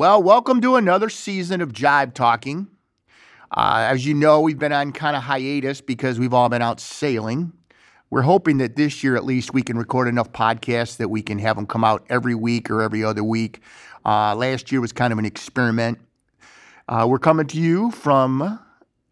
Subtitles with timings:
[0.00, 2.68] Well, welcome to another season of Jibe Talking.
[3.54, 6.80] Uh, as you know, we've been on kind of hiatus because we've all been out
[6.80, 7.52] sailing.
[8.08, 11.38] We're hoping that this year, at least, we can record enough podcasts that we can
[11.40, 13.60] have them come out every week or every other week.
[14.02, 15.98] Uh, last year was kind of an experiment.
[16.88, 18.58] Uh, we're coming to you from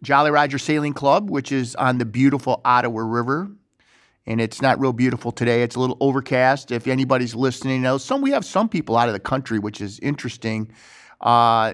[0.03, 3.51] Jolly Roger Sailing Club, which is on the beautiful Ottawa River.
[4.29, 5.63] And it's not real beautiful today.
[5.63, 6.71] It's a little overcast.
[6.71, 9.99] If anybody's listening, knows some we have some people out of the country, which is
[10.01, 10.71] interesting.
[11.23, 11.73] Uh,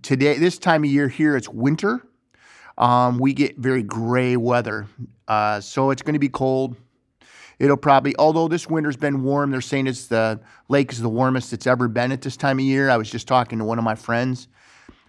[0.00, 2.02] today, this time of year here, it's winter.
[2.78, 4.86] Um, we get very gray weather,
[5.28, 6.74] uh, so it's going to be cold.
[7.58, 11.52] It'll probably, although this winter's been warm, they're saying it's the lake is the warmest
[11.52, 12.88] it's ever been at this time of year.
[12.88, 14.48] I was just talking to one of my friends.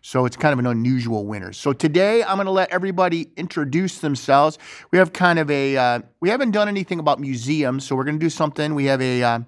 [0.02, 1.54] So it's kind of an unusual winter.
[1.54, 4.58] So today I'm going to let everybody introduce themselves.
[4.91, 8.20] We have kind of a uh, we haven't done anything about museums, so we're going
[8.20, 8.74] to do something.
[8.74, 9.40] We have a uh,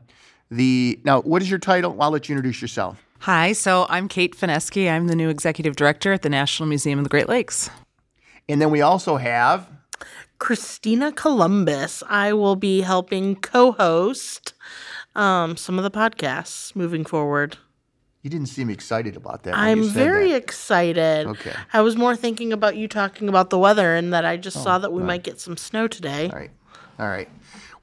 [0.51, 1.99] the now what is your title?
[1.99, 3.03] I'll let you introduce yourself.
[3.19, 4.91] Hi, so I'm Kate Fineske.
[4.91, 7.69] I'm the new executive director at the National Museum of the Great Lakes.
[8.49, 9.69] And then we also have
[10.39, 12.03] Christina Columbus.
[12.09, 14.53] I will be helping co-host
[15.15, 17.57] um, some of the podcasts moving forward.
[18.23, 19.55] You didn't seem excited about that.
[19.55, 20.37] I'm very that.
[20.43, 21.27] excited.
[21.27, 21.51] Okay.
[21.73, 24.61] I was more thinking about you talking about the weather and that I just Oh,
[24.61, 26.29] saw that we might get some snow today.
[26.29, 26.51] All right.
[26.99, 27.29] All right.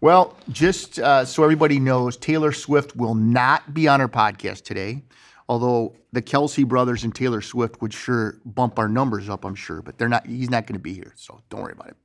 [0.01, 5.03] Well, just uh, so everybody knows, Taylor Swift will not be on our podcast today.
[5.47, 9.83] Although the Kelce brothers and Taylor Swift would sure bump our numbers up, I'm sure,
[9.83, 10.25] but they're not.
[10.27, 11.97] He's not going to be here, so don't worry about it.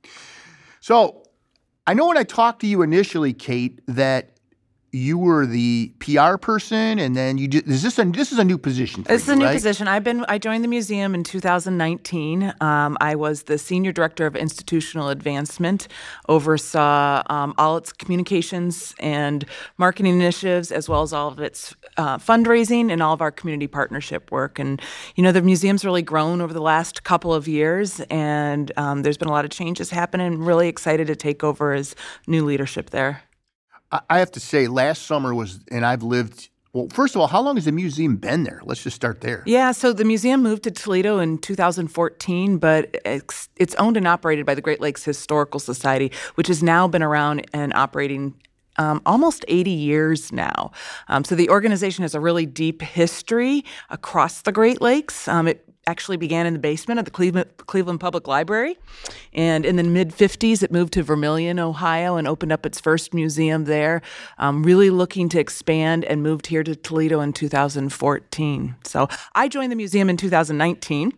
[0.80, 1.22] So,
[1.86, 4.35] I know when I talked to you initially, Kate, that
[4.96, 7.68] you were the PR person, and then you did.
[7.68, 9.02] Is this a this is a new position?
[9.02, 9.54] This is you, a new right?
[9.54, 9.88] position.
[9.88, 10.24] I've been.
[10.28, 12.54] I joined the museum in 2019.
[12.60, 15.88] Um, I was the senior director of institutional advancement,
[16.28, 19.44] oversaw um, all its communications and
[19.76, 23.66] marketing initiatives, as well as all of its uh, fundraising and all of our community
[23.66, 24.58] partnership work.
[24.58, 24.80] And
[25.14, 29.18] you know, the museum's really grown over the last couple of years, and um, there's
[29.18, 30.42] been a lot of changes happening.
[30.42, 31.94] Really excited to take over as
[32.26, 33.25] new leadership there.
[34.08, 36.48] I- have to say, last summer was, and I've lived.
[36.72, 38.60] Well, first of all, how long has the museum been there?
[38.62, 39.42] Let's just start there.
[39.46, 44.44] Yeah, so the museum moved to Toledo in 2014, but it's, it's owned and operated
[44.44, 48.34] by the Great Lakes Historical Society, which has now been around and operating
[48.78, 50.70] um, almost 80 years now.
[51.08, 55.28] Um, so the organization has a really deep history across the Great Lakes.
[55.28, 58.76] Um, it actually began in the basement of the Cleveland, Cleveland Public Library.
[59.32, 63.14] And in the mid 50s, it moved to Vermilion, Ohio, and opened up its first
[63.14, 64.02] museum there,
[64.38, 68.74] um, really looking to expand and moved here to Toledo in 2014.
[68.84, 71.12] So I joined the museum in 2019.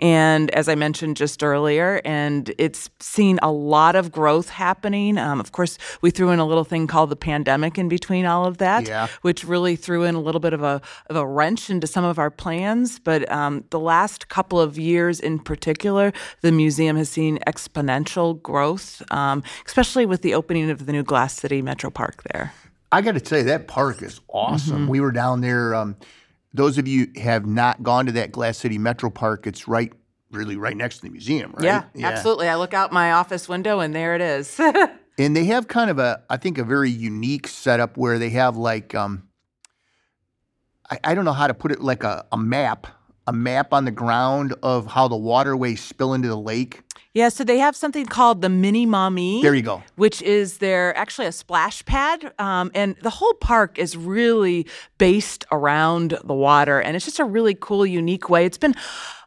[0.00, 5.18] And as I mentioned just earlier, and it's seen a lot of growth happening.
[5.18, 8.46] Um, of course, we threw in a little thing called the pandemic in between all
[8.46, 9.08] of that, Yeah.
[9.22, 10.80] which really threw in a little bit of a,
[11.10, 12.98] of a wrench into some of our plans.
[12.98, 19.02] But um, the last couple of years in particular, the museum has seen exponential growth,
[19.10, 22.52] um, especially with the opening of the new Glass City Metro Park there.
[22.92, 24.82] I got to tell you, that park is awesome.
[24.82, 24.88] Mm-hmm.
[24.88, 25.74] We were down there.
[25.74, 25.96] Um,
[26.52, 29.92] those of you have not gone to that Glass City Metro Park, it's right,
[30.30, 31.64] really right next to the museum, right?
[31.64, 32.48] Yeah, absolutely.
[32.48, 34.60] I look out my office window and there it is.
[35.18, 38.56] And they have kind of a, I think, a very unique setup where they have
[38.56, 39.28] like, um,
[40.90, 42.86] I, I don't know how to put it, like a, a map,
[43.26, 46.82] a map on the ground of how the waterways spill into the lake.
[47.12, 49.40] Yeah, so they have something called the Mini Maumee.
[49.40, 49.82] There you go.
[49.96, 52.32] which is their actually a splash pad.
[52.38, 54.66] Um, and the whole park is really
[54.98, 56.80] based around the water.
[56.80, 58.44] And it's just a really cool, unique way.
[58.44, 58.74] It's been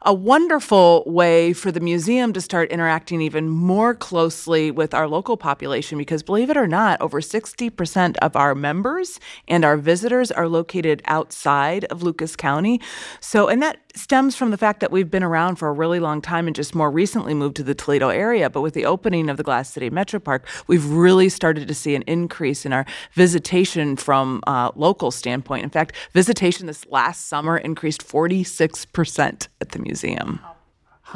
[0.03, 5.35] a wonderful way for the museum to start interacting even more closely with our local
[5.38, 10.47] population because, believe it or not, over 60% of our members and our visitors are
[10.47, 12.79] located outside of Lucas County.
[13.19, 16.22] So, and that stems from the fact that we've been around for a really long
[16.22, 18.50] time and just more recently moved to the Toledo area.
[18.50, 21.95] But with the opening of the Glass City Metro Park, we've really started to see
[21.95, 25.63] an increase in our visitation from a local standpoint.
[25.63, 30.39] In fact, visitation this last summer increased 46% at the museum.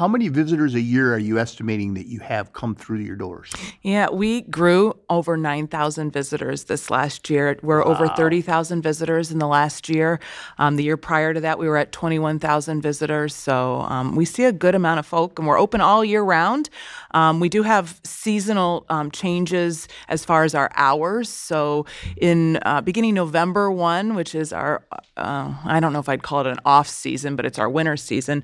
[0.02, 3.52] How many visitors a year are you estimating that you have come through your doors?
[3.82, 7.56] Yeah, we grew over 9,000 visitors this last year.
[7.62, 10.18] We're over 30,000 visitors in the last year.
[10.58, 13.32] Um, the year prior to that, we were at 21,000 visitors.
[13.32, 16.68] So um, we see a good amount of folk, and we're open all year round.
[17.12, 21.28] Um, we do have seasonal um, changes as far as our hours.
[21.28, 24.82] So in uh, beginning November 1, which is our,
[25.16, 27.96] uh, I don't know if I'd call it an off season, but it's our winter
[27.96, 28.42] season,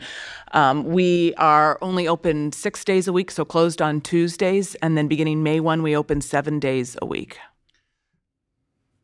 [0.53, 1.48] um, we are
[1.81, 4.75] only open six days a week, so closed on Tuesdays.
[4.77, 7.39] And then beginning May 1, we open seven days a week.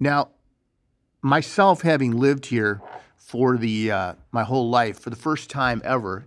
[0.00, 0.30] Now,
[1.22, 2.82] myself having lived here
[3.16, 6.26] for the uh, my whole life for the first time ever.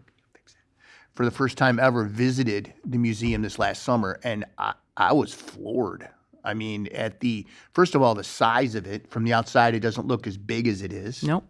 [1.13, 5.33] For the first time ever, visited the museum this last summer, and I, I was
[5.33, 6.07] floored.
[6.43, 9.79] I mean, at the first of all, the size of it from the outside, it
[9.79, 11.23] doesn't look as big as it is.
[11.23, 11.43] Nope.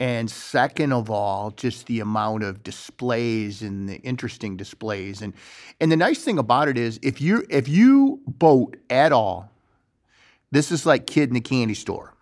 [0.00, 5.20] And second of all, just the amount of displays and the interesting displays.
[5.20, 5.34] And
[5.78, 9.52] and the nice thing about it is if you if you boat at all,
[10.50, 12.14] this is like kid in the candy store.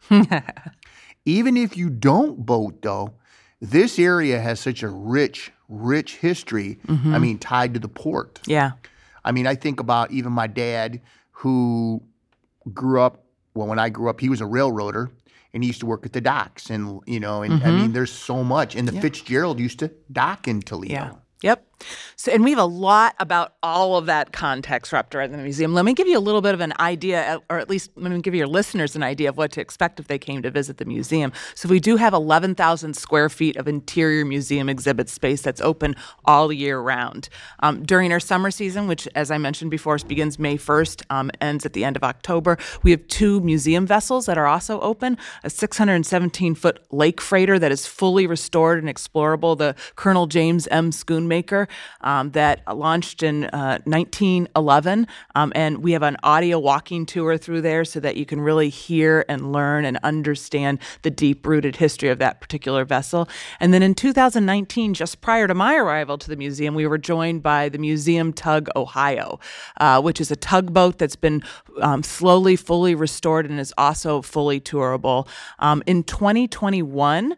[1.24, 3.14] Even if you don't boat though,
[3.60, 6.80] this area has such a rich, rich history.
[6.88, 7.20] I mm-hmm.
[7.20, 8.40] mean, tied to the port.
[8.44, 8.72] Yeah.
[9.24, 11.00] I mean, I think about even my dad
[11.30, 12.02] who
[12.74, 13.24] grew up,
[13.54, 15.10] well, when I grew up, he was a railroader
[15.58, 16.70] and he used to work at the docks.
[16.70, 17.76] And, you know, and I mm-hmm.
[17.76, 18.76] mean, there's so much.
[18.76, 20.94] And the Fitzgerald used to dock in Toledo.
[20.94, 21.12] Yeah.
[21.42, 21.66] Yep.
[22.16, 25.74] So, and we have a lot about all of that context wrapped around the museum.
[25.74, 28.20] Let me give you a little bit of an idea, or at least let me
[28.20, 30.84] give your listeners an idea of what to expect if they came to visit the
[30.84, 31.32] museum.
[31.54, 35.94] So, we do have 11,000 square feet of interior museum exhibit space that's open
[36.24, 37.28] all year round.
[37.60, 41.64] Um, during our summer season, which, as I mentioned before, begins May 1st, um, ends
[41.64, 45.50] at the end of October, we have two museum vessels that are also open a
[45.50, 50.90] 617 foot lake freighter that is fully restored and explorable, the Colonel James M.
[50.90, 51.67] Schoonmaker
[52.00, 55.06] um, that launched in uh, 1911.
[55.34, 58.68] Um, and we have an audio walking tour through there so that you can really
[58.68, 63.28] hear and learn and understand the deep rooted history of that particular vessel.
[63.60, 67.42] And then in 2019, just prior to my arrival to the museum, we were joined
[67.42, 69.40] by the Museum Tug Ohio,
[69.80, 71.42] uh, which is a tugboat that's been
[71.80, 75.28] um, slowly, fully restored and is also fully tourable.
[75.58, 77.36] Um, in 2021,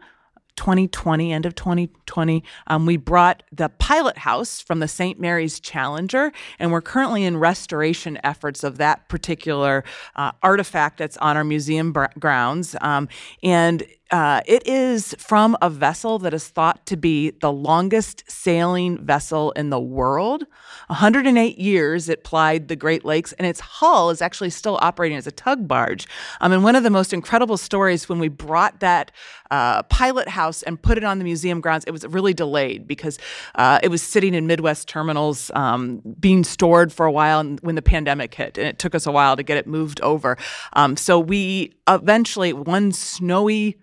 [0.60, 5.18] 2020, end of 2020, um, we brought the pilot house from the St.
[5.18, 9.84] Mary's Challenger, and we're currently in restoration efforts of that particular
[10.16, 12.76] uh, artifact that's on our museum br- grounds.
[12.82, 13.08] Um,
[13.42, 18.98] and uh, it is from a vessel that is thought to be the longest sailing
[19.04, 20.44] vessel in the world.
[20.88, 25.28] 108 years it plied the Great Lakes, and its hull is actually still operating as
[25.28, 26.08] a tug barge.
[26.40, 29.12] Um, and one of the most incredible stories when we brought that
[29.52, 33.18] uh, pilot house and put it on the museum grounds, it was really delayed because
[33.54, 37.82] uh, it was sitting in Midwest terminals, um, being stored for a while when the
[37.82, 40.36] pandemic hit, and it took us a while to get it moved over.
[40.72, 43.76] Um, so we eventually, one snowy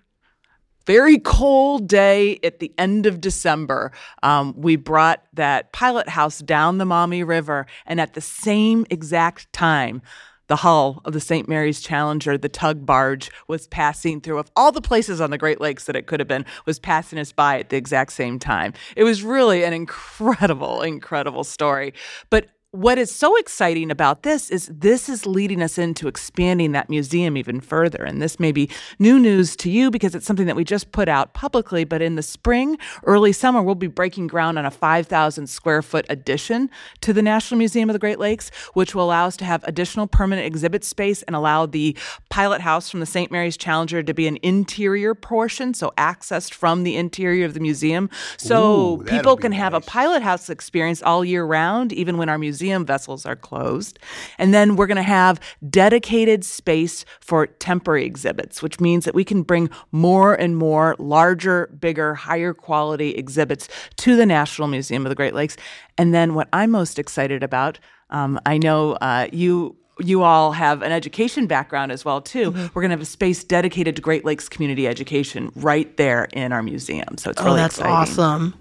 [0.88, 3.92] very cold day at the end of December,
[4.24, 9.52] um, we brought that pilot house down the Maumee River, and at the same exact
[9.52, 10.02] time,
[10.48, 11.50] the hull of the St.
[11.50, 14.40] Mary's Challenger, the tug barge, was passing through.
[14.40, 17.20] Of all the places on the Great Lakes that it could have been, was passing
[17.20, 18.72] us by at the exact same time.
[18.96, 21.94] It was really an incredible, incredible story.
[22.30, 26.90] But what is so exciting about this is this is leading us into expanding that
[26.90, 28.04] museum even further.
[28.04, 28.70] And this may be
[29.00, 31.86] new news to you because it's something that we just put out publicly.
[31.86, 36.06] But in the spring, early summer, we'll be breaking ground on a 5,000 square foot
[36.10, 36.70] addition
[37.02, 40.06] to the National Museum of the Great Lakes, which will allow us to have additional
[40.06, 41.96] permanent exhibit space and allow the
[42.30, 43.32] pilot house from the St.
[43.32, 48.10] Mary's Challenger to be an interior portion, so accessed from the interior of the museum.
[48.36, 52.38] So Ooh, people can have a pilot house experience all year round, even when our
[52.38, 54.00] museum vessels are closed.
[54.38, 55.40] And then we're going to have
[55.70, 61.68] dedicated space for temporary exhibits, which means that we can bring more and more larger,
[61.80, 63.68] bigger, higher quality exhibits
[63.98, 65.58] to the National Museum of the Great Lakes.
[65.98, 67.80] And then what I'm most excited about,
[68.10, 72.52] um, I know uh, you you all have an education background as well too.
[72.52, 72.68] Mm-hmm.
[72.74, 76.52] We're going to have a space dedicated to Great Lakes community education right there in
[76.52, 77.18] our museum.
[77.18, 77.96] So it's Oh, really that's exciting.
[77.96, 78.54] awesome.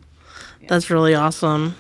[0.67, 1.75] That's really awesome.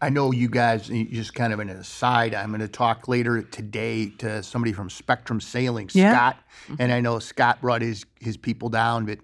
[0.00, 4.10] I know you guys, just kind of an aside, I'm going to talk later today
[4.18, 6.12] to somebody from Spectrum Sailing, Yeah.
[6.14, 6.36] Scott.
[6.78, 9.18] And I know Scott brought his, his people down, but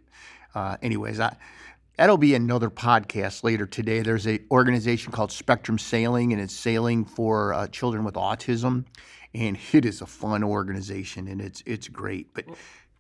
[0.55, 1.37] uh, anyways, I,
[1.97, 4.01] that'll be another podcast later today.
[4.01, 8.85] There's a organization called Spectrum Sailing, and it's sailing for uh, children with autism.
[9.33, 12.33] And it is a fun organization, and it's it's great.
[12.35, 12.45] But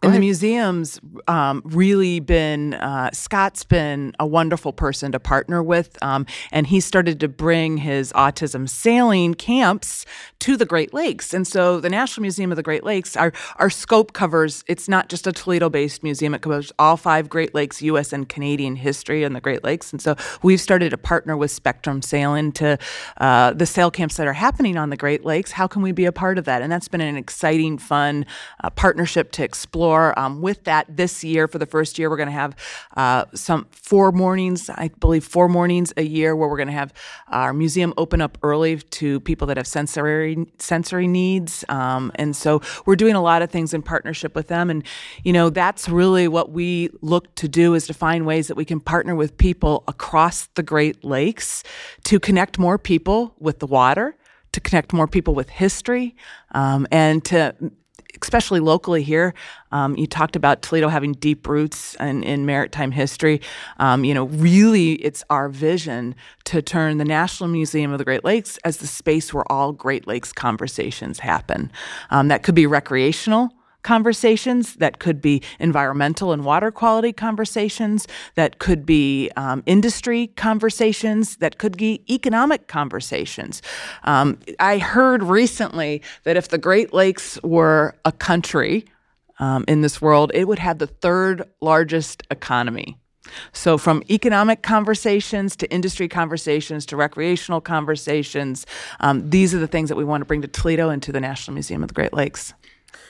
[0.05, 5.97] And the museum's um, really been, uh, Scott's been a wonderful person to partner with.
[6.03, 10.05] Um, and he started to bring his autism sailing camps
[10.41, 11.33] to the Great Lakes.
[11.33, 15.09] And so the National Museum of the Great Lakes, our, our scope covers, it's not
[15.09, 19.25] just a Toledo based museum, it covers all five Great Lakes, US and Canadian history
[19.25, 19.93] in the Great Lakes.
[19.93, 22.79] And so we've started to partner with Spectrum Sailing to
[23.19, 25.53] uh, the sail camps that are happening on the Great Lakes.
[25.53, 26.61] How can we be a part of that?
[26.61, 28.27] And that's been an exciting, fun
[28.63, 32.29] uh, partnership to explore Um, with that, this year for the first year, we're going
[32.29, 32.57] to have
[32.97, 36.93] uh, some four mornings, I believe, four mornings a year where we're going to have
[37.29, 42.61] our museum open up early to people that have sensory sensory needs, um, and so
[42.87, 44.71] we're doing a lot of things in partnership with them.
[44.71, 44.85] And
[45.23, 48.65] you know, that's really what we look to do is to find ways that we
[48.65, 51.63] can partner with people across the Great Lakes
[52.05, 54.17] to connect more people with the water
[54.55, 56.17] to connect more people with history
[56.53, 57.55] um, and to
[58.23, 59.35] especially locally here.
[59.73, 63.41] Um, you talked about Toledo having deep roots in, in maritime history.
[63.79, 68.25] Um, you know, really, it's our vision to turn the National Museum of the Great
[68.25, 71.73] Lakes as the space where all Great Lakes conversations happen.
[72.11, 73.53] Um, that could be recreational
[73.85, 81.37] conversations, that could be environmental and water quality conversations, that could be um, industry conversations,
[81.37, 83.63] that could be economic conversations.
[84.03, 88.87] Um, I heard recently that if the Great Lakes were a country
[89.39, 92.99] um, in this world, it would have the third largest economy.
[93.53, 98.67] So, from economic conversations to industry conversations to recreational conversations,
[99.01, 101.21] um, these are the things that we want to bring to Toledo and to the
[101.21, 102.53] National Museum of the Great Lakes.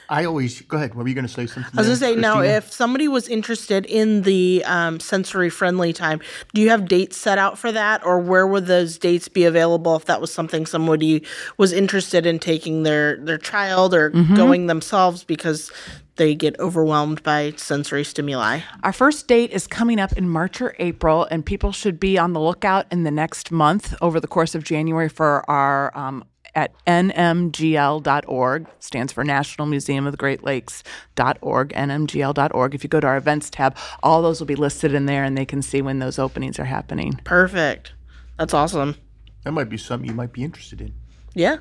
[0.08, 0.94] I always go ahead.
[0.94, 1.46] What were you going to say?
[1.46, 1.73] Something?
[1.75, 5.92] I was going to say now, if somebody was interested in the um, sensory friendly
[5.92, 6.20] time,
[6.52, 9.96] do you have dates set out for that, or where would those dates be available
[9.96, 11.25] if that was something somebody
[11.56, 15.73] was interested in taking their their child or going themselves because
[16.16, 18.61] they get overwhelmed by sensory stimuli?
[18.82, 22.32] Our first date is coming up in March or April, and people should be on
[22.34, 26.73] the lookout in the next month over the course of January for our um, at
[26.87, 32.75] nmgl.org stands for National Museum of the Great Lakes.org, nmgl.org.
[32.75, 35.37] If you go to our events tab, all those will be listed in there and
[35.37, 37.20] they can see when those openings are happening.
[37.25, 37.92] Perfect.
[38.38, 38.96] That's awesome.
[39.44, 40.92] that might be something you might be interested in.
[41.34, 41.56] Yeah,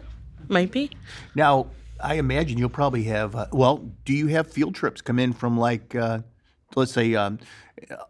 [0.48, 0.92] might be.
[1.36, 1.68] Now,
[2.00, 3.36] I imagine you'll probably have.
[3.36, 6.20] Uh, well, do you have field trips come in from like, uh,
[6.76, 7.40] let's say, um,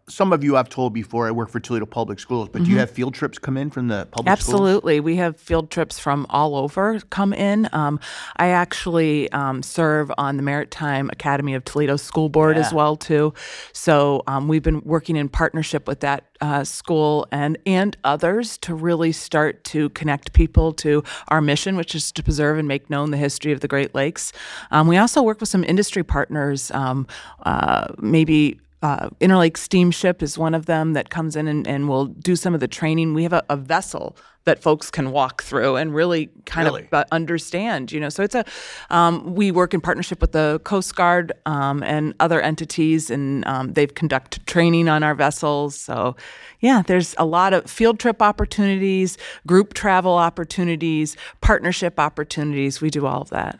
[0.08, 2.78] some of you I've told before I work for Toledo Public Schools, but do you
[2.78, 4.60] have field trips come in from the public schools?
[4.60, 5.00] Absolutely.
[5.00, 7.68] We have field trips from all over come in.
[7.72, 7.98] Um,
[8.36, 13.32] I actually um, serve on the Maritime Academy of Toledo School Board as well too.
[13.72, 18.74] So um, we've been working in partnership with that uh, school and and others to
[18.74, 23.10] really start to connect people to our mission, which is to preserve and make known
[23.10, 24.32] the history of the Great Lakes.
[24.70, 27.06] Um, we also work with some industry partners, um,
[27.44, 32.04] uh, maybe uh, Interlake Steamship is one of them that comes in and, and will
[32.04, 33.14] do some of the training.
[33.14, 34.14] We have a, a vessel
[34.44, 36.82] that folks can walk through and really kind Really?
[36.82, 38.10] of uh, understand, you know.
[38.10, 38.44] So it's a,
[38.90, 43.72] um, we work in partnership with the Coast Guard um, and other entities, and um,
[43.72, 45.74] they've conducted training on our vessels.
[45.74, 46.14] So,
[46.60, 52.82] yeah, there's a lot of field trip opportunities, group travel opportunities, partnership opportunities.
[52.82, 53.58] We do all of that.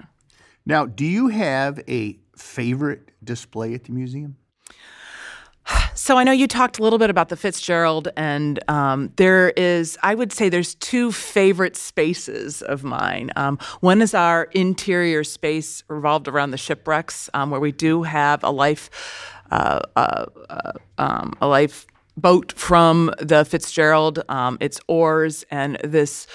[0.66, 4.36] Now, do you have a favorite display at the museum?
[5.96, 9.96] So I know you talked a little bit about the Fitzgerald, and um, there is,
[10.02, 13.30] I would say, there's two favorite spaces of mine.
[13.36, 18.42] Um, one is our interior space revolved around the shipwrecks, um, where we do have
[18.42, 18.90] a life,
[19.52, 24.20] uh, uh, uh, um, a life boat from the Fitzgerald.
[24.28, 26.26] Um, it's oars and this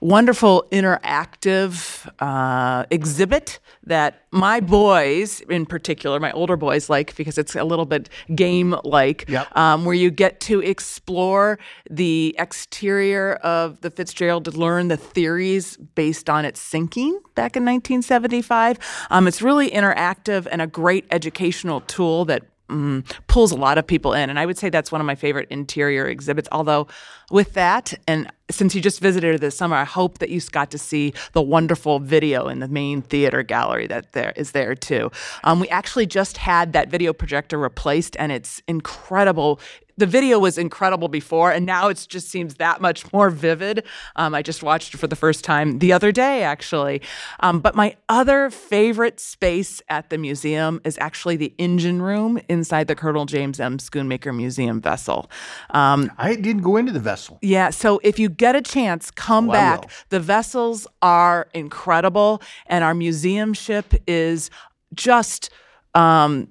[0.00, 7.54] wonderful interactive uh, exhibit that my boys, in particular, my older boys, like because it's
[7.54, 9.56] a little bit game like, Yep.
[9.56, 11.58] um, where you get to explore
[11.90, 17.64] the exterior of the Fitzgerald to learn the theories based on its sinking back in
[17.64, 18.78] 1975.
[19.10, 23.86] Um, it's really interactive and a great educational tool that mm, pulls a lot of
[23.86, 24.30] people in.
[24.30, 26.48] And I would say that's one of my favorite interior exhibits.
[26.52, 26.86] Although,
[27.30, 30.78] with that, and since you just visited this summer, I hope that you got to
[30.78, 35.10] see the wonderful video in the main theater gallery that there is there too.
[35.44, 39.60] Um, we actually just had that video projector replaced, and it's incredible.
[39.96, 43.84] The video was incredible before, and now it just seems that much more vivid.
[44.16, 47.02] Um, I just watched it for the first time the other day, actually.
[47.40, 52.88] Um, but my other favorite space at the museum is actually the engine room inside
[52.88, 53.76] the Colonel James M.
[53.76, 55.30] Schoonmaker Museum vessel.
[55.68, 57.19] Um, I didn't go into the vessel.
[57.42, 59.90] Yeah, so if you get a chance, come Oh, back.
[60.10, 64.50] The vessels are incredible, and our museum ship is
[64.94, 65.50] just.
[65.94, 66.48] Um,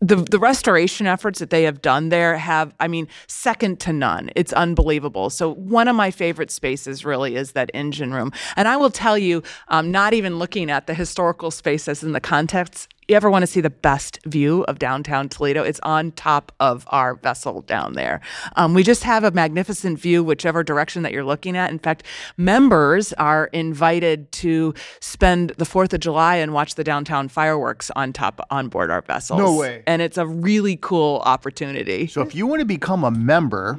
[0.00, 4.30] the the restoration efforts that they have done there have I mean second to none.
[4.36, 5.28] It's unbelievable.
[5.30, 8.32] So one of my favorite spaces really is that engine room.
[8.56, 12.20] And I will tell you, um, not even looking at the historical spaces in the
[12.20, 16.84] context ever want to see the best view of downtown Toledo, it's on top of
[16.90, 18.20] our vessel down there.
[18.56, 21.70] Um, we just have a magnificent view, whichever direction that you're looking at.
[21.70, 22.02] In fact,
[22.36, 28.12] members are invited to spend the 4th of July and watch the downtown fireworks on
[28.12, 29.38] top on board our vessels.
[29.38, 29.82] No way.
[29.86, 32.06] And it's a really cool opportunity.
[32.06, 33.78] So if you want to become a member,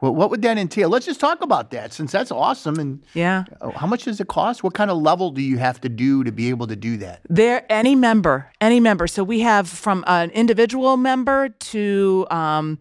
[0.00, 0.88] well, what would that entail?
[0.88, 2.78] Let's just talk about that since that's awesome.
[2.78, 3.44] And Yeah.
[3.60, 4.62] uh, how much does it cost?
[4.62, 7.20] What kind of level do you have to do to be able to do that?
[7.28, 9.06] There, any member, any member.
[9.06, 12.78] So we have from an individual member to um,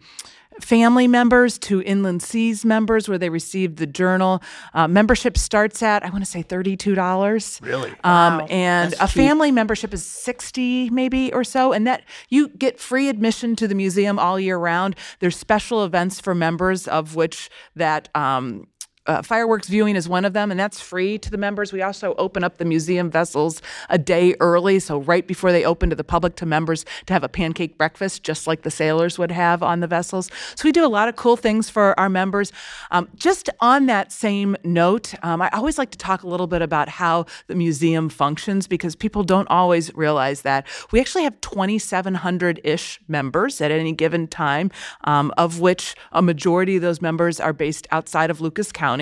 [0.62, 4.42] family members to Inland Seas members, where they receive the journal.
[4.74, 7.60] Uh, membership starts at I want to say thirty-two dollars.
[7.62, 7.92] Really?
[8.06, 8.48] Um, Wow.
[8.50, 9.26] and That's a cheap.
[9.26, 13.76] family membership is sixty, maybe or so, and that you get free admission to the
[13.76, 14.96] museum all year round.
[15.20, 18.08] There's special events for members, of which that.
[18.16, 18.68] Um,
[19.08, 21.72] uh, fireworks viewing is one of them, and that's free to the members.
[21.72, 25.90] We also open up the museum vessels a day early, so right before they open
[25.90, 29.32] to the public to members to have a pancake breakfast, just like the sailors would
[29.32, 30.30] have on the vessels.
[30.56, 32.52] So we do a lot of cool things for our members.
[32.92, 36.62] Um, just on that same note, um, I always like to talk a little bit
[36.62, 40.66] about how the museum functions because people don't always realize that.
[40.92, 44.72] We actually have 2,700 ish members at any given time,
[45.04, 48.95] um, of which a majority of those members are based outside of Lucas County,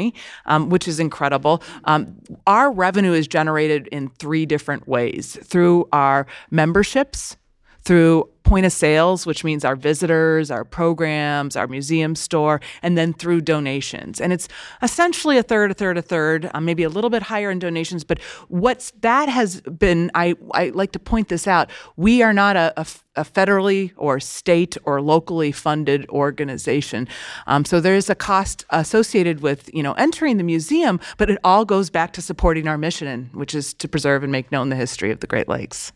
[0.45, 1.61] um, which is incredible.
[1.85, 7.37] Um, our revenue is generated in three different ways through our memberships,
[7.83, 13.13] through point of sales, which means our visitors, our programs, our museum store, and then
[13.13, 14.21] through donations.
[14.21, 14.47] And it's
[14.81, 18.03] essentially a third, a third, a third, uh, maybe a little bit higher in donations.
[18.03, 21.71] But what's that has been, I, I like to point this out.
[21.95, 22.73] We are not a
[23.15, 27.07] federally or state or locally funded organization.
[27.47, 31.39] Um, so there is a cost associated with, you know, entering the museum, but it
[31.43, 34.75] all goes back to supporting our mission, which is to preserve and make known the
[34.75, 35.91] history of the Great Lakes.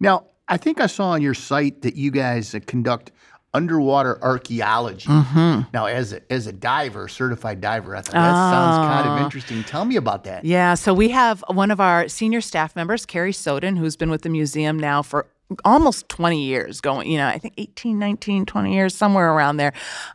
[0.00, 3.12] Now, I think I saw on your site that you guys uh, conduct
[3.54, 5.08] underwater archaeology.
[5.08, 9.62] Now, as a, as a diver, certified diver, I thought that sounds kind of interesting.
[9.62, 10.44] Tell me about that.
[10.44, 14.22] Yeah, so we have one of our senior staff members, Carrie Soden, who's been with
[14.22, 15.28] the museum now for
[15.64, 19.72] almost 20 years going you know i think 18 19 20 years somewhere around there.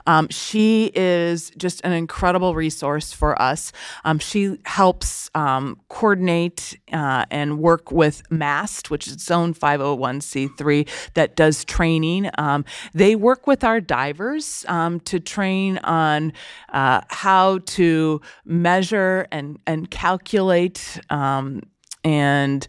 [0.08, 3.72] Um, she is just an incredible resource for us.
[4.06, 10.88] Um, she helps um, coordinate uh, and work with MAST which is its own 501c3
[11.14, 12.30] that does training.
[12.38, 16.34] Um, they work with our divers um, to train on
[16.70, 21.62] uh, how to measure and, and calculate um,
[22.04, 22.66] and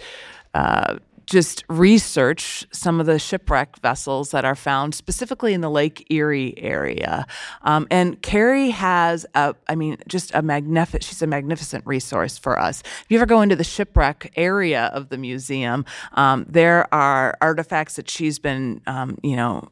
[0.54, 6.06] uh, just research some of the shipwreck vessels that are found specifically in the Lake
[6.10, 7.26] Erie area.
[7.62, 12.58] Um, and Carrie has a, I mean, just a magnificent, she's a magnificent resource for
[12.58, 12.82] us.
[12.82, 17.96] If you ever go into the shipwreck area of the museum, um, there are artifacts
[17.96, 19.68] that she's been, um, you know,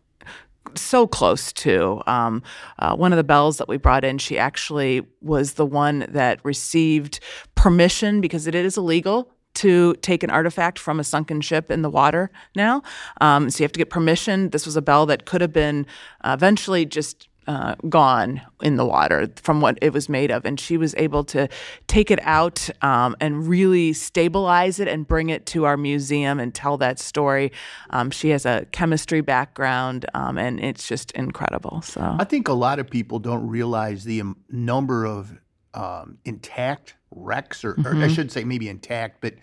[0.75, 2.03] so close to.
[2.07, 2.43] Um,
[2.79, 6.45] uh, one of the bells that we brought in, she actually was the one that
[6.45, 7.21] received
[7.55, 11.91] permission because it is illegal to take an artifact from a sunken ship in the
[11.91, 12.83] water now.
[13.21, 14.51] Um, so you have to get permission.
[14.51, 15.87] This was a bell that could have been
[16.23, 20.45] uh, eventually just uh, gone in the water from what it was made of.
[20.45, 21.49] And she was able to
[21.87, 26.55] take it out um, and really stabilize it and bring it to our museum and
[26.55, 27.51] tell that story.
[27.89, 31.81] Um, she has a chemistry background um, and it's just incredible.
[31.81, 35.33] So, I think a lot of people don't realize the um, number of
[35.73, 39.35] um, intact wrecks, or, or I should say maybe intact, but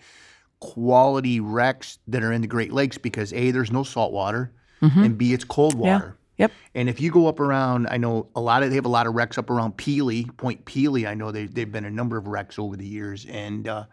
[0.60, 5.18] quality wrecks that are in the Great Lakes because A, there's no salt water, and
[5.18, 6.16] B, it's cold water.
[6.38, 6.52] yep.
[6.74, 9.06] And if you go up around, I know a lot of they have a lot
[9.06, 11.06] of wrecks up around Pelee, Point Pelee.
[11.06, 13.84] I know they they've been a number of wrecks over the years, and uh,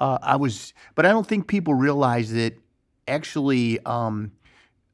[0.00, 2.54] uh, I was, but I don't think people realize that
[3.08, 4.32] actually um,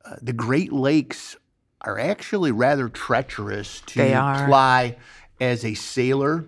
[0.05, 1.37] uh, the Great Lakes
[1.83, 4.01] are actually rather treacherous to
[4.47, 4.97] fly
[5.41, 6.47] as a sailor,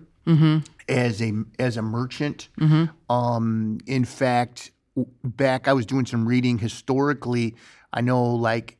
[0.87, 2.49] as a as a merchant.
[3.09, 4.71] Um, in fact,
[5.23, 7.55] back I was doing some reading historically.
[7.91, 8.77] I know, like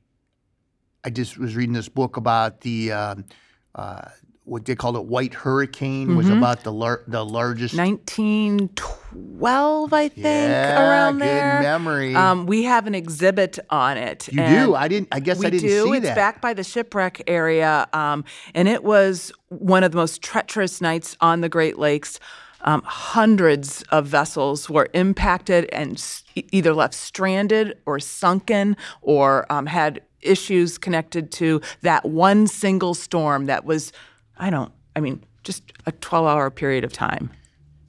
[1.04, 3.26] I just was reading this book about the um,
[3.74, 4.10] uh,
[4.46, 7.76] what they called it, White Hurricane, was about the lar- the largest.
[7.76, 11.62] 1912, I think, yeah, around good there.
[11.62, 12.16] memory.
[12.16, 14.28] Um, we have an exhibit on it.
[14.32, 14.76] you do.
[14.76, 15.10] I didn't.
[15.12, 15.84] I guess I didn't do.
[15.86, 16.16] see it's that.
[16.16, 21.18] back by the shipwreck area, um, and it was one of the most treacherous nights
[21.22, 22.20] on the Great Lakes.
[22.62, 29.68] Um, hundreds of vessels were impacted and s- either left stranded or sunken or um,
[29.68, 33.94] had issues connected to that one single storm that was,
[34.38, 37.32] I don't, I mean, just a 12 hour period of time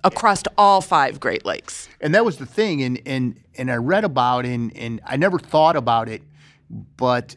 [0.05, 1.89] across all five Great Lakes.
[2.01, 5.17] And that was the thing, and and and I read about it, and and I
[5.17, 6.23] never thought about it,
[6.71, 7.37] but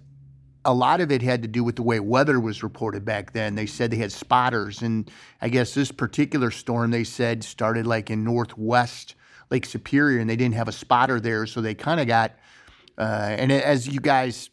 [0.65, 3.55] a lot of it had to do with the way weather was reported back then.
[3.55, 5.09] They said they had spotters, and
[5.41, 9.15] I guess this particular storm they said started like in northwest
[9.49, 12.33] Lake Superior, and they didn't have a spotter there, so they kind of got.
[12.97, 14.49] Uh, and as you guys,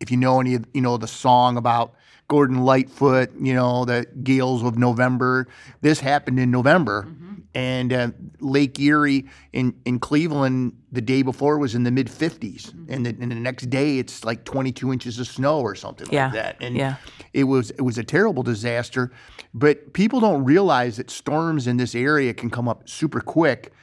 [0.00, 1.94] if you know any, you know the song about
[2.32, 5.46] Gordon Lightfoot, you know the gales of November.
[5.82, 7.34] This happened in November, mm-hmm.
[7.54, 8.08] and uh,
[8.40, 12.90] Lake Erie in in Cleveland the day before was in the mid 50s, mm-hmm.
[12.90, 16.24] and, the, and the next day it's like 22 inches of snow or something yeah.
[16.24, 16.56] like that.
[16.62, 16.94] And yeah.
[17.34, 19.12] it was it was a terrible disaster.
[19.52, 23.74] But people don't realize that storms in this area can come up super quick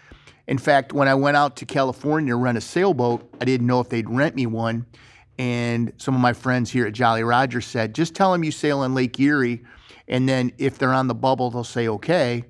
[0.48, 3.82] in fact, when I went out to California to rent a sailboat, I didn't know
[3.82, 4.88] if they'd rent me one.
[5.40, 8.80] And some of my friends here at Jolly Roger said, just tell them you sail
[8.80, 9.64] on Lake Erie.
[10.10, 12.44] And then if they're on the bubble, they'll say, okay.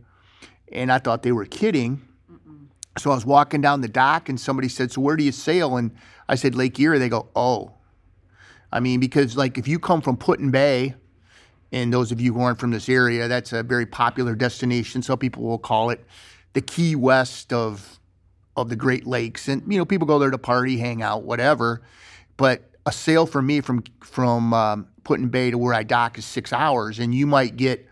[0.71, 2.01] And I thought they were kidding.
[2.31, 2.65] Mm-mm.
[2.97, 5.77] So I was walking down the dock and somebody said, So where do you sail?
[5.77, 5.91] And
[6.27, 6.97] I said, Lake Erie.
[6.97, 7.73] They go, Oh.
[8.71, 10.95] I mean, because like if you come from Put-in-Bay,
[11.71, 15.03] and those of you who aren't from this area, that's a very popular destination.
[15.03, 16.03] Some people will call it
[16.53, 17.99] the Key West of
[18.55, 21.81] of the Great Lakes, and you know people go there to party, hang out, whatever.
[22.37, 26.51] But a sail for me from from um, Put-in-Bay to where I dock is six
[26.51, 27.87] hours, and you might get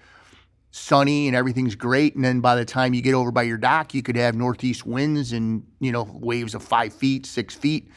[0.71, 3.93] sunny and everything's great, and then by the time you get over by your dock,
[3.93, 7.89] you could have northeast winds and you know waves of five feet, six feet.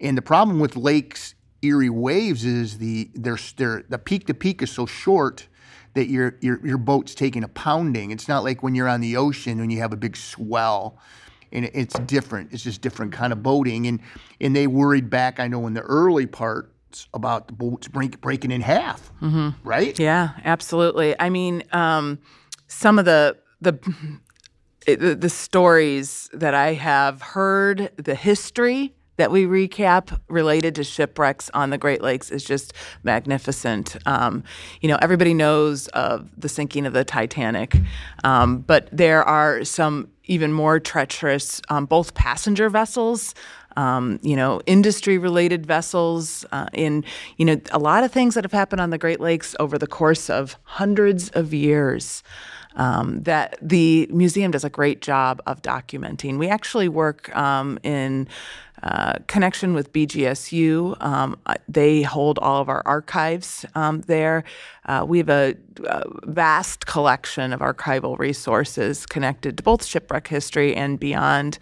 [0.00, 4.62] And the problem with lakes Erie waves is the they're, they're the peak to peak
[4.62, 5.48] is so short
[5.94, 8.10] that your, your, your boat's taking a pounding.
[8.10, 10.98] It's not like when you're on the ocean when you have a big swell.
[11.52, 12.52] And it's different.
[12.52, 13.86] It's just different kind of boating.
[13.86, 14.00] And
[14.40, 18.50] and they worried back, I know, in the early parts about the boats break, breaking
[18.50, 19.50] in half, mm-hmm.
[19.68, 19.98] right?
[19.98, 21.14] Yeah, absolutely.
[21.20, 22.18] I mean, um,
[22.68, 23.78] some of the the
[24.86, 31.50] the, the stories that I have heard, the history that we recap related to shipwrecks
[31.54, 33.96] on the Great Lakes is just magnificent.
[34.06, 34.44] Um,
[34.80, 37.76] you know, everybody knows of the sinking of the Titanic,
[38.24, 43.34] um, but there are some even more treacherous, um, both passenger vessels.
[43.78, 47.04] Um, you know, industry-related vessels, uh, in
[47.36, 49.86] you know a lot of things that have happened on the Great Lakes over the
[49.86, 52.22] course of hundreds of years.
[52.76, 56.38] Um, that the museum does a great job of documenting.
[56.38, 58.28] We actually work um, in
[58.82, 61.02] uh, connection with BGSU.
[61.02, 64.44] Um, they hold all of our archives um, there.
[64.84, 70.74] Uh, we have a, a, vast collection of archival resources connected to both shipwreck history
[70.74, 71.58] and beyond.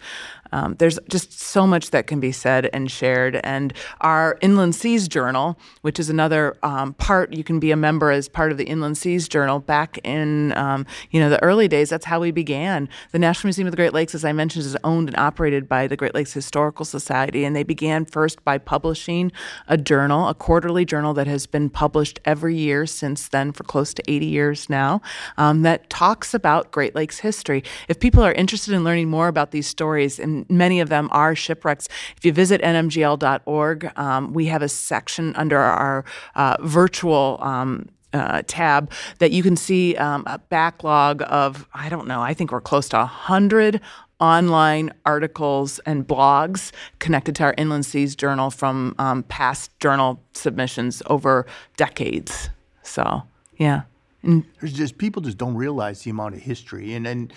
[0.55, 3.41] Um, there's just so much that can be said and shared.
[3.43, 8.09] And our Inland Seas Journal, which is another um, part, you can be a member
[8.09, 9.59] as part of the Inland Seas Journal.
[9.59, 12.87] Back in um, you know the early days, that's how we began.
[13.11, 15.87] The National Museum of the Great Lakes, as I mentioned, is owned and operated by
[15.87, 19.33] the Great Lakes Historical Society, and they began first by publishing
[19.67, 23.93] a journal, a quarterly journal that has been published every year since then for close
[23.93, 25.01] to 80 years now,
[25.37, 27.61] um, that talks about Great Lakes history.
[27.89, 31.35] If people are interested in learning more about these stories and many of them are
[31.35, 31.87] shipwrecks.
[32.17, 36.05] If you visit nmgl.org, um, we have a section under our
[36.35, 42.07] uh, virtual um, uh, tab that you can see um, a backlog of, I don't
[42.07, 43.81] know, I think we're close to 100
[44.19, 51.03] online articles and blogs connected to our Inland Seas Journal from um, past journal submissions
[51.07, 52.49] over decades.
[52.83, 53.23] So,
[53.57, 53.83] yeah.
[54.21, 57.33] And There's just people just don't realize the amount of history and and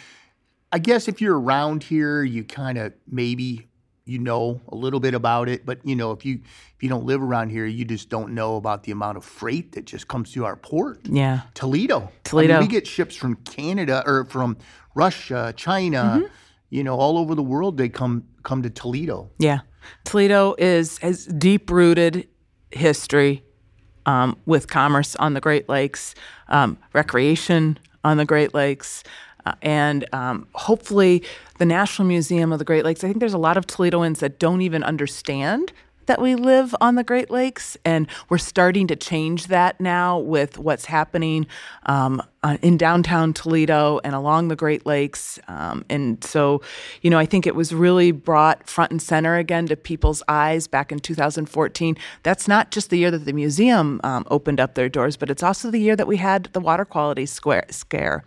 [0.71, 3.69] I guess if you're around here, you kind of maybe
[4.05, 7.05] you know a little bit about it, but you know if you if you don't
[7.05, 10.33] live around here, you just don't know about the amount of freight that just comes
[10.33, 11.01] through our port.
[11.05, 12.11] Yeah, Toledo.
[12.25, 12.55] Toledo.
[12.55, 14.57] I mean, we get ships from Canada or from
[14.95, 16.27] Russia, China, mm-hmm.
[16.71, 17.77] you know, all over the world.
[17.77, 19.31] They come come to Toledo.
[19.39, 19.61] Yeah,
[20.05, 22.29] Toledo is has deep rooted
[22.71, 23.43] history
[24.07, 26.15] um, with commerce on the Great Lakes,
[26.49, 29.03] um, recreation on the Great Lakes.
[29.49, 31.23] Uh, and um, hopefully,
[31.57, 33.03] the National Museum of the Great Lakes.
[33.03, 35.73] I think there's a lot of Toledoans that don't even understand
[36.05, 40.59] that we live on the Great Lakes, and we're starting to change that now with
[40.59, 41.47] what's happening
[41.87, 45.39] um, uh, in downtown Toledo and along the Great Lakes.
[45.49, 46.63] Um, and so,
[47.03, 50.67] you know, I think it was really brought front and center again to people's eyes
[50.67, 51.97] back in 2014.
[52.23, 55.43] That's not just the year that the museum um, opened up their doors, but it's
[55.43, 58.25] also the year that we had the water quality square, scare.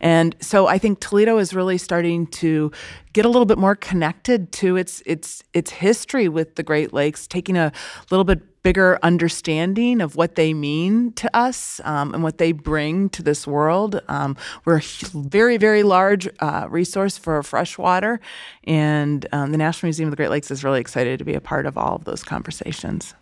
[0.00, 2.72] And so I think Toledo is really starting to
[3.12, 7.26] get a little bit more connected to its its its history with the Great Lakes,
[7.26, 7.72] taking a
[8.10, 13.08] little bit bigger understanding of what they mean to us um, and what they bring
[13.10, 14.00] to this world.
[14.08, 14.82] Um, we're a
[15.14, 18.20] very, very large uh, resource for freshwater,
[18.64, 21.40] and um, the National Museum of the Great Lakes is really excited to be a
[21.40, 23.14] part of all of those conversations.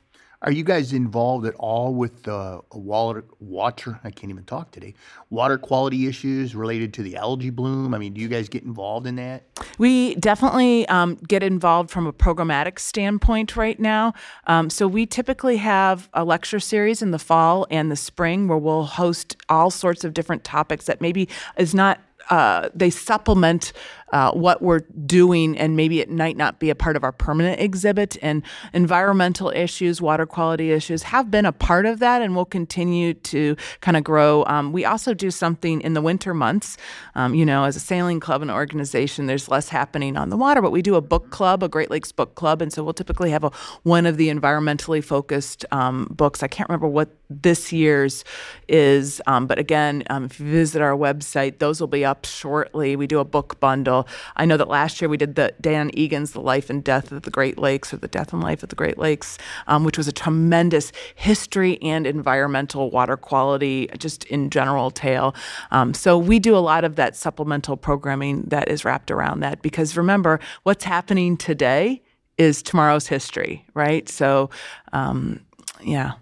[0.43, 4.01] Are you guys involved at all with uh, water, water?
[4.03, 4.95] I can't even talk today.
[5.29, 7.93] Water quality issues related to the algae bloom.
[7.93, 9.43] I mean, do you guys get involved in that?
[9.77, 14.15] We definitely um, get involved from a programmatic standpoint right now.
[14.47, 18.57] Um, so we typically have a lecture series in the fall and the spring where
[18.57, 22.01] we'll host all sorts of different topics that maybe is not
[22.31, 23.73] uh, they supplement
[24.13, 27.61] uh, what we're doing, and maybe it might not be a part of our permanent
[27.61, 28.17] exhibit.
[28.23, 28.43] And
[28.73, 33.57] environmental issues, water quality issues have been a part of that, and will continue to
[33.81, 34.45] kind of grow.
[34.47, 36.77] Um, we also do something in the winter months.
[37.15, 40.61] Um, you know, as a sailing club and organization, there's less happening on the water,
[40.61, 43.31] but we do a book club, a Great Lakes book club, and so we'll typically
[43.31, 43.51] have a
[43.83, 46.43] one of the environmentally focused um, books.
[46.43, 48.25] I can't remember what this year's
[48.69, 52.97] is, um, but again, um, if you visit our website, those will be up shortly.
[52.97, 54.00] We do a book bundle.
[54.37, 57.23] I know that last year we did the Dan Egan's The Life and Death of
[57.23, 60.09] the Great Lakes, or The Death and Life of the Great Lakes, um, which was
[60.09, 65.35] a tremendous history and environmental water quality, just in general tale.
[65.71, 69.63] Um, so we do a lot of that supplemental programming that is wrapped around that
[69.63, 72.03] because remember, what's happening today
[72.39, 74.09] is tomorrow's history, right?
[74.09, 74.51] So,
[74.93, 75.41] um,
[75.83, 76.13] yeah.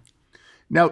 [0.69, 0.91] Now,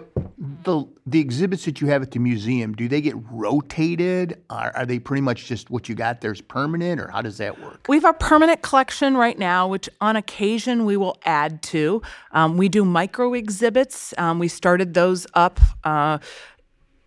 [0.64, 4.42] the the exhibits that you have at the museum, do they get rotated?
[4.50, 7.62] Are, are they pretty much just what you got there's permanent, or how does that
[7.62, 7.86] work?
[7.88, 12.02] We have our permanent collection right now, which on occasion we will add to.
[12.32, 14.16] Um, we do micro exhibits.
[14.18, 15.60] Um, we started those up.
[15.84, 16.18] Uh,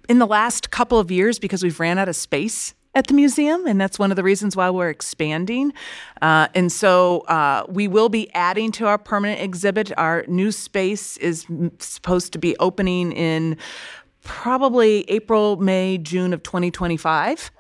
[0.09, 3.67] in the last couple of years because we've ran out of space at the museum,
[3.67, 5.73] and that's one of the reasons why we're expanding.
[6.21, 9.93] Uh, and so uh, we will be adding to our permanent exhibit.
[9.97, 11.47] Our new space is
[11.79, 13.57] supposed to be opening in
[14.23, 17.51] probably April, May, June of 2025.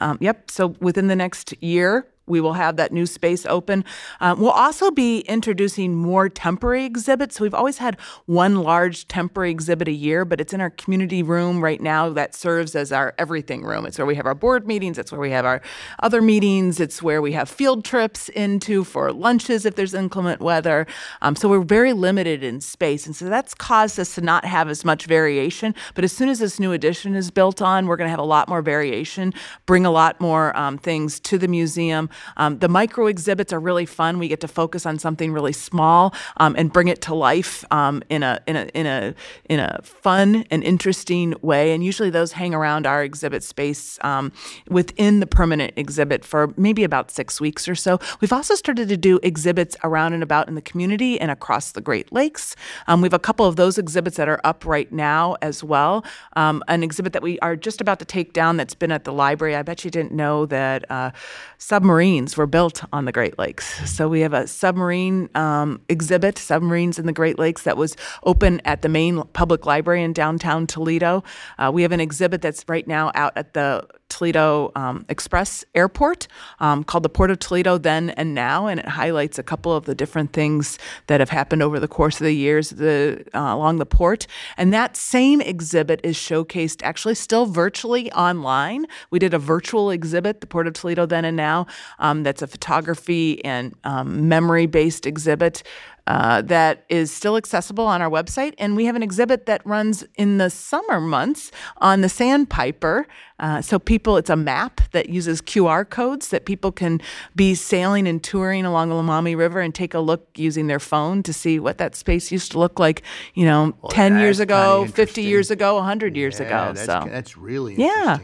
[0.00, 0.50] Um, yep.
[0.50, 3.84] So within the next year, we will have that new space open.
[4.20, 7.36] Um, we'll also be introducing more temporary exhibits.
[7.36, 11.22] So we've always had one large temporary exhibit a year, but it's in our community
[11.22, 13.84] room right now that serves as our everything room.
[13.84, 15.60] It's where we have our board meetings, it's where we have our
[16.02, 20.86] other meetings, it's where we have field trips into for lunches if there's inclement weather.
[21.20, 23.06] Um, so we're very limited in space.
[23.06, 25.74] And so that's caused us to not have as much variation.
[25.94, 28.22] But as soon as this new addition is built on, we're going to have a
[28.22, 29.34] lot more variation,
[29.66, 32.08] bring a lot more um, things to the museum.
[32.36, 34.18] Um, the micro exhibits are really fun.
[34.18, 38.02] We get to focus on something really small um, and bring it to life um,
[38.08, 39.14] in a in a in a
[39.48, 41.72] in a fun and interesting way.
[41.72, 44.32] And usually those hang around our exhibit space um,
[44.68, 47.98] within the permanent exhibit for maybe about six weeks or so.
[48.20, 51.80] We've also started to do exhibits around and about in the community and across the
[51.80, 52.56] Great Lakes.
[52.86, 56.04] Um, we have a couple of those exhibits that are up right now as well.
[56.36, 59.12] Um, an exhibit that we are just about to take down that's been at the
[59.12, 59.56] library.
[59.56, 61.10] I bet you didn't know that uh,
[61.58, 63.90] submarine submarines were built on the Great Lakes.
[63.90, 68.62] So we have a submarine um, exhibit, submarines in the Great Lakes, that was open
[68.64, 71.22] at the main public library in downtown Toledo.
[71.58, 76.28] Uh, we have an exhibit that's right now out at the Toledo um, Express Airport
[76.58, 79.86] um, called the Port of Toledo Then and Now, and it highlights a couple of
[79.86, 83.78] the different things that have happened over the course of the years the, uh, along
[83.78, 84.26] the port.
[84.56, 88.86] And that same exhibit is showcased actually still virtually online.
[89.10, 91.66] We did a virtual exhibit, the Port of Toledo Then and Now,
[91.98, 95.62] um, that's a photography and um, memory based exhibit
[96.06, 98.54] uh, that is still accessible on our website.
[98.58, 103.06] And we have an exhibit that runs in the summer months on the Sandpiper.
[103.38, 107.00] Uh, so people, it's a map that uses QR codes that people can
[107.34, 111.22] be sailing and touring along the Laramie River and take a look using their phone
[111.22, 113.02] to see what that space used to look like,
[113.34, 116.72] you know, well, 10 years ago, 50 years ago, 100 years yeah, ago.
[116.74, 118.18] That's, so that's really yeah.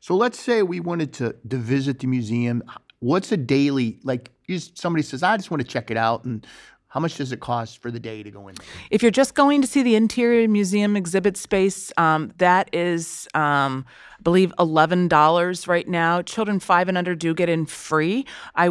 [0.00, 2.62] So let's say we wanted to, to visit the museum.
[3.00, 6.46] What's a daily, like somebody says, I just want to check it out and
[6.90, 8.56] how much does it cost for the day to go in?
[8.56, 8.66] There?
[8.90, 13.86] If you're just going to see the interior museum exhibit space, um, that is, um,
[14.18, 16.20] I believe, eleven dollars right now.
[16.20, 18.26] Children five and under do get in free.
[18.56, 18.68] I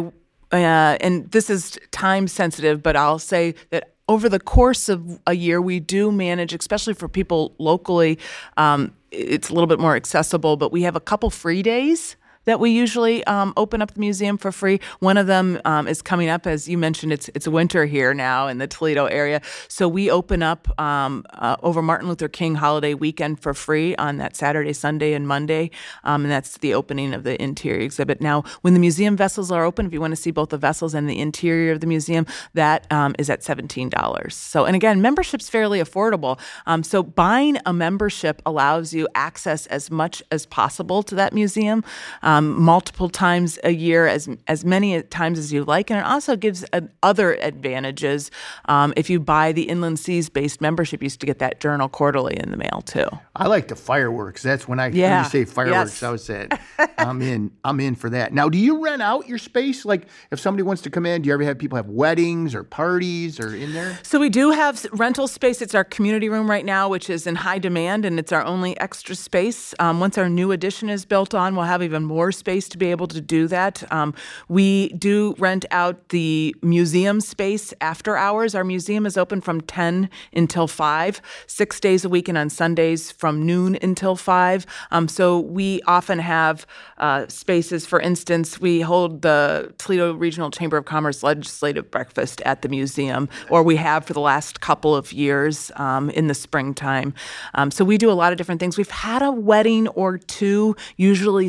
[0.52, 5.34] uh, and this is time sensitive, but I'll say that over the course of a
[5.34, 8.18] year, we do manage, especially for people locally.
[8.56, 12.60] Um, it's a little bit more accessible, but we have a couple free days that
[12.60, 14.80] we usually um, open up the museum for free.
[15.00, 17.12] One of them um, is coming up, as you mentioned.
[17.12, 21.56] It's it's winter here now in the Toledo area, so we open up um, uh,
[21.62, 25.70] over Martin Luther King holiday weekend for free on that Saturday, Sunday, and Monday,
[26.04, 28.20] um, and that's the opening of the interior exhibit.
[28.20, 30.94] Now, when the museum vessels are open, if you want to see both the vessels
[30.94, 34.34] and the interior of the museum, that um, is at seventeen dollars.
[34.34, 36.38] So, and again, membership's fairly affordable.
[36.66, 41.84] Um, so, buying a membership allows you access as much as possible to that museum
[42.30, 46.36] um, multiple times a year, as as many times as you like, and it also
[46.36, 48.30] gives uh, other advantages.
[48.66, 51.88] Um, if you buy the Inland Seas based membership, you used to get that journal
[51.88, 53.06] quarterly in the mail too.
[53.34, 54.42] I like the fireworks.
[54.42, 55.16] That's when I Yeah.
[55.16, 56.02] when you say fireworks.
[56.02, 56.02] Yes.
[56.02, 56.58] I was said,
[56.98, 57.50] I'm in.
[57.64, 58.32] I'm in for that.
[58.32, 59.84] Now, do you rent out your space?
[59.84, 62.62] Like, if somebody wants to come in, do you ever have people have weddings or
[62.64, 63.98] parties or in there?
[64.02, 65.62] So we do have rental space.
[65.62, 68.78] It's our community room right now, which is in high demand, and it's our only
[68.78, 69.74] extra space.
[69.78, 72.90] Um, once our new addition is built on, we'll have even more space to be
[72.90, 73.90] able to do that.
[73.90, 74.14] Um,
[74.48, 78.54] we do rent out the museum space after hours.
[78.54, 83.10] Our museum is open from 10 until 5, six days a week, and on Sundays
[83.10, 84.66] from noon until 5.
[84.90, 86.66] Um, so we often have
[86.98, 87.86] uh, spaces.
[87.86, 93.28] For instance, we hold the Toledo Regional Chamber of Commerce legislative breakfast at the museum,
[93.48, 97.14] or we have for the last couple of years um, in the springtime.
[97.54, 98.76] Um, so we do a lot of different things.
[98.76, 101.48] We've had a wedding or two, usually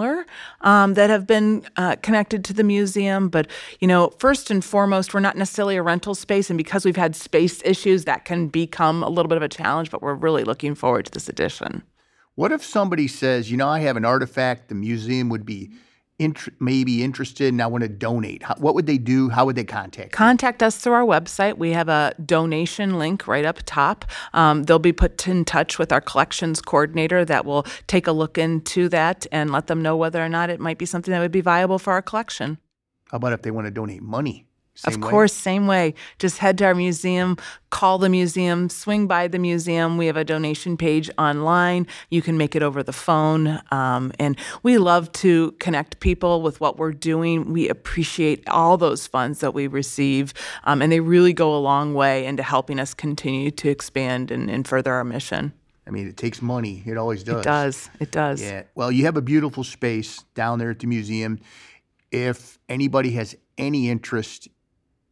[0.00, 0.26] smaller,
[0.62, 3.28] um, that have been uh, connected to the museum.
[3.28, 3.48] But
[3.80, 7.14] you know, first and foremost, we're not necessarily a rental space, and because we've had
[7.16, 9.90] space issues, that can become a little bit of a challenge.
[9.90, 11.82] But we're really looking forward to this addition.
[12.36, 15.72] What if somebody says, you know, I have an artifact, the museum would be
[16.20, 18.42] int- maybe interested, and I want to donate?
[18.42, 19.28] How, what would they do?
[19.30, 20.12] How would they contact?
[20.12, 20.16] you?
[20.16, 21.58] contact us through our website.
[21.58, 24.04] We have a donation link right up top.
[24.34, 28.38] Um, they'll be put in touch with our collections coordinator that will take a look
[28.38, 31.32] into that and let them know whether or not it might be something that would
[31.32, 32.58] be viable for our collection.
[33.10, 34.46] How about if they want to donate money?
[34.74, 35.10] Same of way?
[35.10, 35.94] course, same way.
[36.18, 37.36] Just head to our museum,
[37.70, 39.98] call the museum, swing by the museum.
[39.98, 41.86] We have a donation page online.
[42.08, 43.60] You can make it over the phone.
[43.70, 47.52] Um, and we love to connect people with what we're doing.
[47.52, 50.32] We appreciate all those funds that we receive,
[50.64, 54.48] um, and they really go a long way into helping us continue to expand and,
[54.48, 55.52] and further our mission.
[55.86, 56.82] I mean, it takes money.
[56.86, 57.40] It always does.
[57.40, 57.90] It does.
[57.98, 58.42] It does.
[58.42, 58.62] Yeah.
[58.76, 61.40] Well, you have a beautiful space down there at the museum.
[62.12, 64.48] If anybody has any interest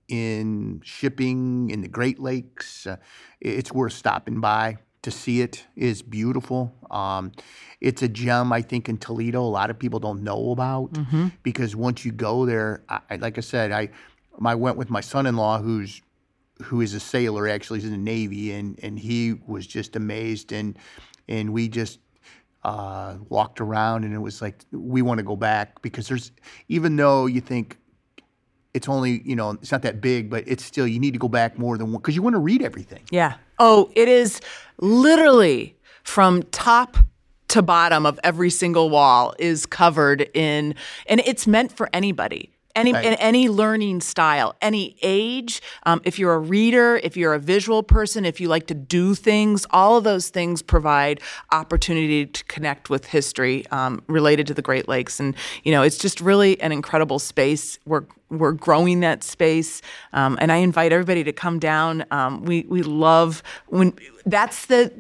[0.09, 2.97] in shipping in the Great Lakes, uh,
[3.41, 5.65] it's worth stopping by to see it.
[5.77, 6.75] It is beautiful.
[6.91, 7.33] Um,
[7.81, 9.43] it's a gem, I think, in Toledo.
[9.43, 10.97] A lot of people don't know about
[11.43, 13.91] because once you go there, I, I- like I said, I
[14.45, 16.01] I went with my son-in-law who's
[16.63, 20.53] who is a sailor actually he's in the navy and and he was just amazed
[20.53, 20.77] and
[21.29, 22.01] and we just
[22.65, 26.33] uh, walked around and it was like we want to go back because there's
[26.69, 27.79] even though you think
[28.79, 31.29] it's only you know it's not that big but it's still you need to go
[31.29, 33.35] back more than one because you want to read everything Yeah.
[33.59, 34.41] Oh, it is
[34.81, 36.97] literally from top
[37.49, 40.75] to bottom of every single wall is covered in,
[41.07, 42.53] and it's meant for anybody.
[42.79, 43.05] Any, Right.
[43.05, 45.61] in any learning style, any age.
[45.85, 49.15] Um, if you're a reader, if you're a visual person, if you like to do
[49.15, 51.21] things, all of those things provide
[51.53, 55.19] opportunity to connect with history um, related to the Great Lakes.
[55.19, 57.79] And you know, it's just really an incredible space.
[57.85, 59.81] We're we're growing that space,
[60.13, 62.05] um, and I invite everybody to come down.
[62.11, 63.95] Um, we we love when
[64.27, 64.93] that's the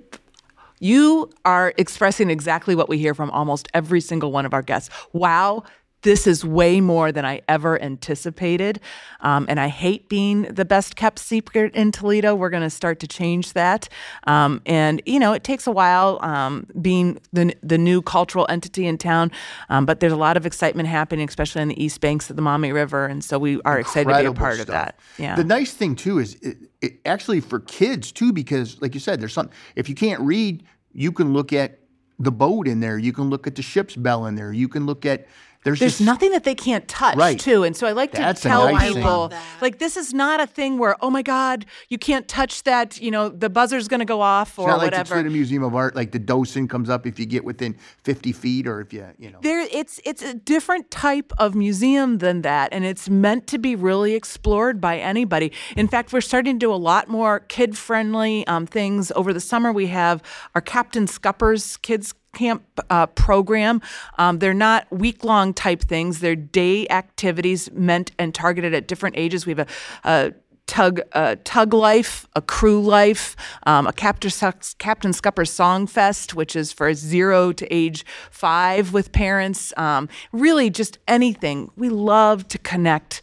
[0.81, 4.91] you are expressing exactly what we hear from almost every single one of our guests.
[5.12, 5.64] Wow,
[6.02, 8.80] this is way more than I ever anticipated.
[9.20, 12.34] Um, and I hate being the best kept secret in Toledo.
[12.34, 13.88] We're going to start to change that.
[14.26, 18.87] Um, and, you know, it takes a while um, being the, the new cultural entity
[18.87, 19.32] in town,
[19.68, 22.42] um, but there's a lot of excitement happening, especially on the east banks of the
[22.42, 23.06] Maumee River.
[23.06, 24.98] And so we are excited to be a Incredible part of that.
[25.18, 25.34] Yeah.
[25.34, 29.20] The nice thing too is it, it actually for kids too, because like you said,
[29.20, 29.54] there's something.
[29.74, 31.80] If you can't read, you can look at
[32.18, 32.98] the boat in there.
[32.98, 34.52] You can look at the ship's bell in there.
[34.52, 35.26] You can look at
[35.68, 37.38] there's, There's just nothing that they can't touch, Right.
[37.38, 37.62] too.
[37.64, 40.78] And so I like That's to tell nice people, like, this is not a thing
[40.78, 43.00] where, oh my God, you can't touch that.
[43.00, 45.28] You know, the buzzer's going to go off or It's not like the whatever.
[45.31, 48.81] Museum of Art, like the docent comes up if you get within 50 feet or
[48.81, 49.38] if you, you know.
[49.42, 53.74] there it's it's a different type of museum than that and it's meant to be
[53.74, 58.46] really explored by anybody in fact we're starting to do a lot more kid friendly
[58.46, 60.22] um, things over the summer we have
[60.54, 63.81] our captain scuppers kids camp uh, program
[64.19, 69.17] um, they're not week long type things they're day activities meant and targeted at different
[69.17, 69.67] ages we have a,
[70.05, 70.33] a
[70.69, 73.35] tug uh, tug life, a crew life,
[73.67, 74.31] um, a Captain,
[74.79, 79.73] Captain Scupper Song Fest, which is for zero to age five with parents.
[79.77, 81.71] Um, really, just anything.
[81.77, 83.23] We love to connect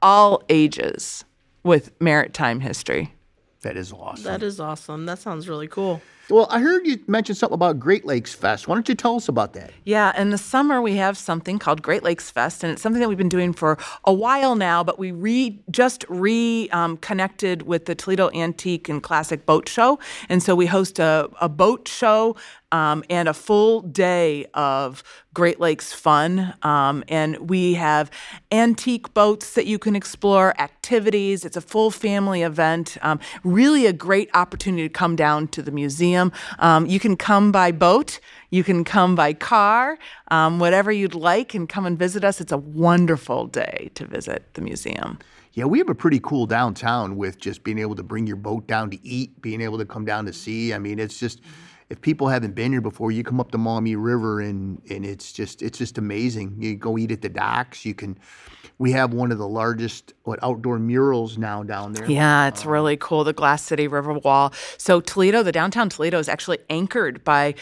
[0.00, 1.24] all ages
[1.64, 3.14] with maritime history.
[3.62, 4.24] That is awesome.
[4.24, 5.06] That is awesome.
[5.06, 6.02] That sounds really cool.
[6.30, 8.66] Well, I heard you mention something about Great Lakes Fest.
[8.66, 9.72] Why don't you tell us about that?
[9.84, 13.08] Yeah, in the summer we have something called Great Lakes Fest, and it's something that
[13.08, 14.82] we've been doing for a while now.
[14.82, 19.98] But we re just reconnected um, with the Toledo Antique and Classic Boat Show,
[20.30, 22.36] and so we host a, a boat show
[22.74, 26.54] um, and a full day of Great Lakes fun.
[26.62, 28.10] Um, and we have
[28.50, 31.44] antique boats that you can explore, activities.
[31.44, 32.96] It's a full family event.
[33.00, 36.13] Um, really a great opportunity to come down to the museum.
[36.14, 38.20] Um, you can come by boat.
[38.50, 39.98] You can come by car,
[40.28, 42.40] um, whatever you'd like, and come and visit us.
[42.40, 45.18] It's a wonderful day to visit the museum.
[45.54, 48.66] Yeah, we have a pretty cool downtown with just being able to bring your boat
[48.66, 50.74] down to eat, being able to come down to see.
[50.74, 51.40] I mean, it's just
[51.94, 55.32] if people haven't been here before, you come up the Maumee River and and it's
[55.32, 56.56] just it's just amazing.
[56.58, 57.84] You go eat at the docks.
[57.84, 58.18] You can.
[58.78, 62.10] We have one of the largest what outdoor murals now down there.
[62.10, 63.22] Yeah, it's um, really cool.
[63.22, 64.52] The Glass City River Wall.
[64.76, 67.54] So Toledo, the downtown Toledo, is actually anchored by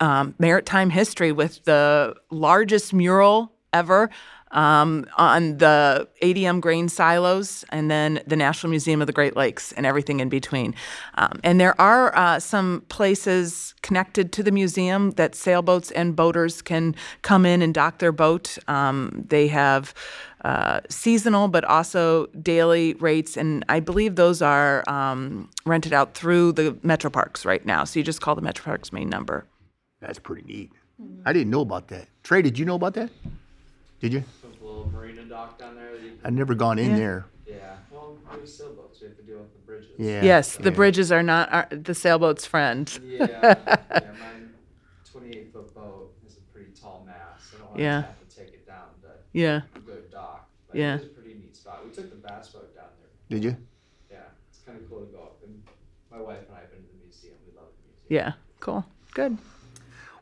[0.00, 4.10] um, maritime history with the largest mural ever
[4.52, 9.72] um, on the ADM grain silos, and then the National Museum of the Great Lakes,
[9.72, 10.74] and everything in between.
[11.14, 16.62] Um, and there are uh, some places connected to the museum that sailboats and boaters
[16.62, 18.58] can come in and dock their boat.
[18.68, 19.94] Um, they have
[20.44, 26.52] uh, seasonal, but also daily rates, and I believe those are um, rented out through
[26.52, 27.84] the Metro Parks right now.
[27.84, 29.46] So you just call the Metro Parks main number.
[30.00, 30.72] That's pretty neat.
[31.24, 32.08] I didn't know about that.
[32.22, 33.10] Trey, did you know about that?
[34.00, 34.24] Did you?
[34.60, 35.92] little marina dock down there.
[36.24, 36.96] I've never gone in Yeah.
[36.96, 37.24] there.
[37.46, 39.00] Yeah, well, we sailboats.
[39.00, 39.90] We have to deal with the bridges.
[39.98, 40.22] Yeah.
[40.22, 40.76] Yes, the yeah.
[40.76, 42.86] bridges are not our, the sailboat's friend.
[43.04, 43.54] Yeah, yeah.
[44.20, 44.50] Mine,
[45.10, 47.54] twenty-eight foot boat is a pretty tall mast.
[47.54, 48.00] I don't want Yeah.
[48.02, 49.62] to have to take it down to Yeah.
[49.74, 50.48] a good dock.
[50.68, 50.96] But Yeah.
[50.96, 51.84] it is a pretty neat spot.
[51.84, 53.38] We took the bass boat down there.
[53.38, 53.56] Did you?
[54.10, 54.18] Yeah,
[54.50, 55.38] it's kind of cool to go up.
[55.44, 55.62] And
[56.10, 57.34] my wife and I have been to the museum.
[57.50, 58.26] We love the museum.
[58.26, 58.32] Yeah.
[58.60, 58.84] Cool.
[59.14, 59.38] Good.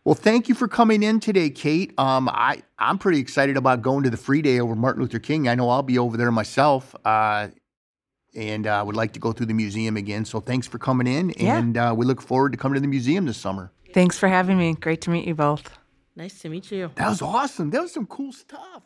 [0.06, 1.92] Well, thank you for coming in today, Kate.
[1.98, 5.48] Um, I I'm pretty excited about going to the free day over Martin Luther King.
[5.48, 7.48] I know I'll be over there myself, uh,
[8.32, 10.24] and I uh, would like to go through the museum again.
[10.24, 11.58] So thanks for coming in, Yeah.
[11.58, 13.72] and uh, we look forward to coming to the museum this summer.
[13.94, 14.74] Thanks for having me.
[14.74, 15.76] Great to meet you both.
[16.14, 16.92] Nice to meet you.
[16.94, 17.70] That was awesome.
[17.70, 18.82] That was some cool stuff.